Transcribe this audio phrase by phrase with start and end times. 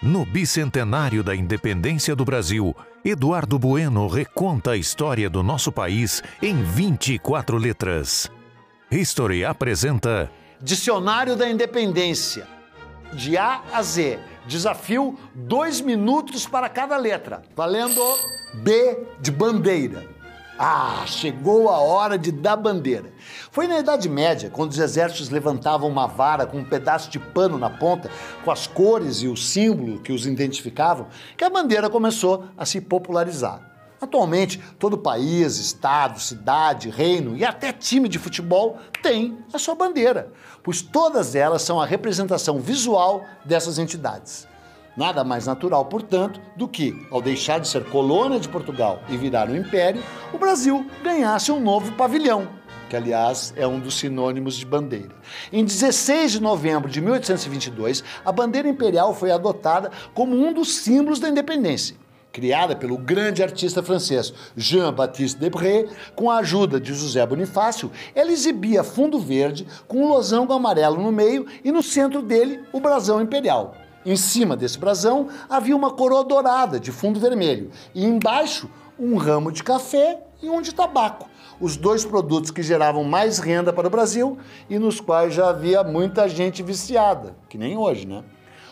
[0.00, 6.62] No bicentenário da independência do Brasil, Eduardo Bueno reconta a história do nosso país em
[6.62, 8.30] 24 letras.
[8.92, 10.30] History apresenta
[10.60, 12.46] Dicionário da Independência.
[13.12, 14.20] De A a Z.
[14.46, 17.42] Desafio: dois minutos para cada letra.
[17.56, 18.00] Valendo
[18.54, 20.06] B de bandeira.
[20.60, 23.12] Ah, chegou a hora de dar bandeira.
[23.52, 27.56] Foi na Idade Média, quando os exércitos levantavam uma vara com um pedaço de pano
[27.56, 28.10] na ponta,
[28.44, 31.06] com as cores e o símbolo que os identificavam,
[31.36, 33.68] que a bandeira começou a se popularizar.
[34.00, 40.32] Atualmente, todo país, estado, cidade, reino e até time de futebol tem a sua bandeira,
[40.62, 44.48] pois todas elas são a representação visual dessas entidades.
[44.98, 49.48] Nada mais natural, portanto, do que, ao deixar de ser colônia de Portugal e virar
[49.48, 50.02] um império,
[50.34, 52.48] o Brasil ganhasse um novo pavilhão,
[52.90, 55.14] que aliás é um dos sinônimos de bandeira.
[55.52, 61.20] Em 16 de novembro de 1822, a bandeira imperial foi adotada como um dos símbolos
[61.20, 61.94] da independência.
[62.32, 68.82] Criada pelo grande artista francês Jean-Baptiste Debré, com a ajuda de José Bonifácio, ela exibia
[68.82, 73.76] fundo verde com um losango amarelo no meio e no centro dele o brasão imperial.
[74.06, 79.52] Em cima desse brasão havia uma coroa dourada de fundo vermelho e embaixo um ramo
[79.52, 81.28] de café e um de tabaco,
[81.60, 84.38] os dois produtos que geravam mais renda para o Brasil
[84.70, 88.22] e nos quais já havia muita gente viciada, que nem hoje, né?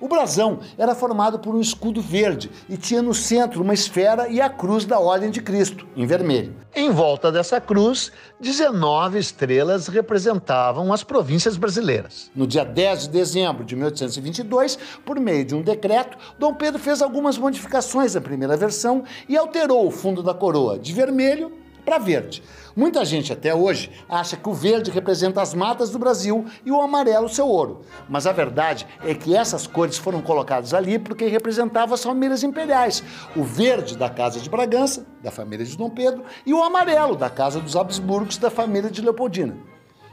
[0.00, 4.40] O brasão era formado por um escudo verde e tinha no centro uma esfera e
[4.40, 6.56] a cruz da Ordem de Cristo, em vermelho.
[6.74, 12.30] Em volta dessa cruz, 19 estrelas representavam as províncias brasileiras.
[12.34, 17.02] No dia 10 de dezembro de 1822, por meio de um decreto, Dom Pedro fez
[17.02, 22.42] algumas modificações na primeira versão e alterou o fundo da coroa de vermelho para verde.
[22.76, 26.80] Muita gente até hoje acha que o verde representa as matas do Brasil e o
[26.80, 27.82] amarelo seu ouro.
[28.08, 33.02] Mas a verdade é que essas cores foram colocadas ali porque representavam as famílias imperiais.
[33.34, 37.28] O verde da Casa de Bragança, da família de Dom Pedro, e o amarelo da
[37.28, 39.56] Casa dos Habsburgos, da família de Leopoldina.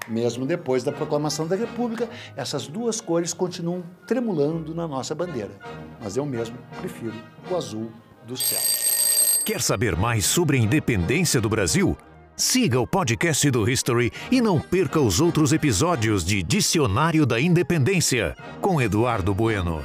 [0.08, 5.52] Mesmo depois da proclamação da República, essas duas cores continuam tremulando na nossa bandeira.
[6.02, 7.16] Mas eu mesmo prefiro
[7.52, 7.92] o azul
[8.25, 8.77] do céu.
[9.47, 11.97] Quer saber mais sobre a independência do Brasil?
[12.35, 18.36] Siga o podcast do History e não perca os outros episódios de Dicionário da Independência,
[18.59, 19.81] com Eduardo Bueno.